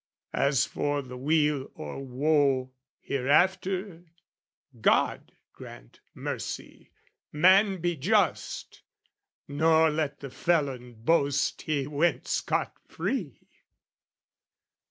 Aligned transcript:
As 0.33 0.65
for 0.65 1.03
the 1.03 1.15
weal 1.15 1.69
or 1.75 2.03
woe 2.03 2.71
"Hereafter, 3.01 4.05
God 4.81 5.33
grant 5.53 5.99
mercy! 6.15 6.89
Man 7.31 7.79
be 7.79 7.95
just, 7.97 8.81
"Nor 9.47 9.91
let 9.91 10.21
the 10.21 10.31
felon 10.31 10.95
boast 10.95 11.61
he 11.61 11.85
went 11.85 12.27
scot 12.27 12.73
free!" 12.87 13.47